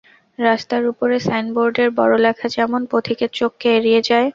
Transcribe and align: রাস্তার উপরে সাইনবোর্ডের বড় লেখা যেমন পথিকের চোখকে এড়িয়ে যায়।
রাস্তার 0.39 0.83
উপরে 0.91 1.15
সাইনবোর্ডের 1.19 1.89
বড় 1.99 2.13
লেখা 2.25 2.47
যেমন 2.55 2.81
পথিকের 2.91 3.31
চোখকে 3.39 3.67
এড়িয়ে 3.77 4.01
যায়। 4.09 4.27